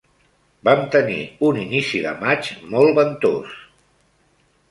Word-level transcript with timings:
Vam 0.67 0.79
tenir 0.93 1.17
un 1.49 1.59
inici 1.65 2.01
de 2.07 2.15
maig 2.23 2.49
molt 2.71 2.97
ventós. 3.01 3.55